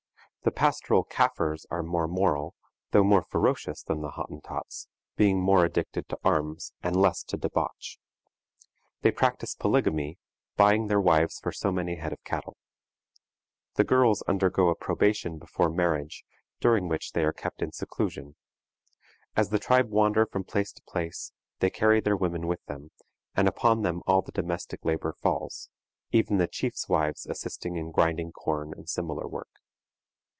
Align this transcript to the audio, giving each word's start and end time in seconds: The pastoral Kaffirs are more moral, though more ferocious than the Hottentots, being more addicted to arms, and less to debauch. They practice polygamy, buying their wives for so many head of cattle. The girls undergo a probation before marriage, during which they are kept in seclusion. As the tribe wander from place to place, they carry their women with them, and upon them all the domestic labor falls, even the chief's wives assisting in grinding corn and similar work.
The 0.43 0.49
pastoral 0.51 1.03
Kaffirs 1.03 1.67
are 1.69 1.83
more 1.83 2.07
moral, 2.07 2.55
though 2.89 3.03
more 3.03 3.21
ferocious 3.21 3.83
than 3.83 4.01
the 4.01 4.09
Hottentots, 4.17 4.87
being 5.15 5.39
more 5.39 5.63
addicted 5.65 6.09
to 6.09 6.17
arms, 6.23 6.73
and 6.81 6.95
less 6.95 7.21
to 7.25 7.37
debauch. 7.37 7.99
They 9.03 9.11
practice 9.11 9.53
polygamy, 9.53 10.17
buying 10.57 10.87
their 10.87 10.99
wives 10.99 11.39
for 11.39 11.51
so 11.51 11.71
many 11.71 11.97
head 11.97 12.11
of 12.11 12.23
cattle. 12.23 12.57
The 13.75 13.83
girls 13.83 14.23
undergo 14.23 14.69
a 14.69 14.75
probation 14.75 15.37
before 15.37 15.69
marriage, 15.69 16.25
during 16.59 16.87
which 16.89 17.11
they 17.11 17.23
are 17.23 17.33
kept 17.33 17.61
in 17.61 17.71
seclusion. 17.71 18.35
As 19.35 19.49
the 19.49 19.59
tribe 19.59 19.89
wander 19.91 20.25
from 20.25 20.43
place 20.43 20.71
to 20.71 20.81
place, 20.87 21.33
they 21.59 21.69
carry 21.69 22.01
their 22.01 22.17
women 22.17 22.47
with 22.47 22.63
them, 22.65 22.89
and 23.35 23.47
upon 23.47 23.83
them 23.83 24.01
all 24.07 24.23
the 24.23 24.31
domestic 24.31 24.83
labor 24.85 25.13
falls, 25.13 25.69
even 26.09 26.37
the 26.37 26.47
chief's 26.47 26.89
wives 26.89 27.27
assisting 27.27 27.75
in 27.75 27.91
grinding 27.91 28.31
corn 28.31 28.73
and 28.75 28.89
similar 28.89 29.27
work. 29.27 29.49